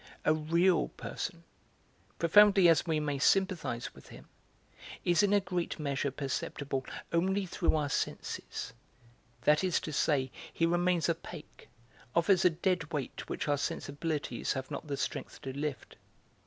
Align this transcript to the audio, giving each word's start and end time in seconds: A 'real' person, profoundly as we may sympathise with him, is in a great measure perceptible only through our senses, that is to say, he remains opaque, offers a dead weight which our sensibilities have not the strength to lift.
A 0.25 0.33
'real' 0.33 0.87
person, 0.87 1.43
profoundly 2.17 2.67
as 2.67 2.87
we 2.87 2.99
may 2.99 3.19
sympathise 3.19 3.93
with 3.93 4.07
him, 4.07 4.27
is 5.05 5.21
in 5.21 5.31
a 5.31 5.39
great 5.39 5.77
measure 5.77 6.09
perceptible 6.09 6.83
only 7.13 7.45
through 7.45 7.75
our 7.75 7.87
senses, 7.87 8.73
that 9.43 9.63
is 9.63 9.79
to 9.81 9.93
say, 9.93 10.31
he 10.51 10.65
remains 10.65 11.07
opaque, 11.07 11.69
offers 12.15 12.43
a 12.43 12.49
dead 12.49 12.91
weight 12.91 13.29
which 13.29 13.47
our 13.47 13.59
sensibilities 13.59 14.53
have 14.53 14.71
not 14.71 14.87
the 14.87 14.97
strength 14.97 15.39
to 15.41 15.55
lift. 15.55 15.97